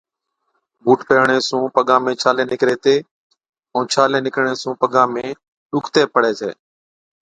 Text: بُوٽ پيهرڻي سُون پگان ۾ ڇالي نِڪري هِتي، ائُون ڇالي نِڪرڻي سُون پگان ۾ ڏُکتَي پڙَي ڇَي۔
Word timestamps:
بُوٽ 0.83 0.99
پيهرڻي 1.07 1.37
سُون 1.47 1.63
پگان 1.75 1.99
۾ 2.07 2.11
ڇالي 2.21 2.43
نِڪري 2.51 2.73
هِتي، 2.75 2.95
ائُون 3.73 3.83
ڇالي 3.93 4.19
نِڪرڻي 4.25 4.53
سُون 4.61 4.73
پگان 4.81 5.07
۾ 5.15 5.23
ڏُکتَي 5.71 6.01
پڙَي 6.13 6.31
ڇَي۔ 6.39 6.51